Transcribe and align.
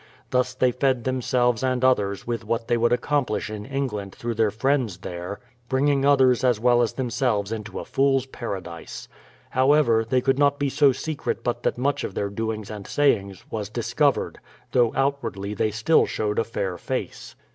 Thus 0.31 0.55
they 0.55 0.71
fed 0.71 1.03
themselves 1.03 1.61
and 1.63 1.85
others 1.85 2.25
with 2.25 2.43
what 2.43 2.67
they 2.67 2.75
would 2.75 2.91
accomplish 2.91 3.51
in 3.51 3.67
England 3.67 4.15
through 4.15 4.33
their 4.33 4.49
friends 4.49 4.97
there, 4.97 5.39
bringing 5.69 6.05
others 6.05 6.43
as 6.43 6.59
well 6.59 6.81
as 6.81 6.93
themselves 6.93 7.51
into 7.51 7.79
a 7.79 7.85
fool's 7.85 8.25
paradise. 8.25 9.07
However, 9.51 10.03
they 10.03 10.19
could 10.19 10.39
not 10.39 10.57
be 10.57 10.69
so 10.69 10.91
secret 10.91 11.43
but 11.43 11.61
that 11.61 11.77
much 11.77 12.03
of 12.03 12.15
their 12.15 12.29
doings 12.31 12.71
and 12.71 12.87
sayings 12.87 13.45
was 13.51 13.69
discovered; 13.69 14.39
though 14.71 14.91
outwardly 14.95 15.53
they 15.53 15.69
still 15.69 16.07
showed 16.07 16.39
a 16.39 16.43
fair 16.43 16.79
face. 16.79 17.35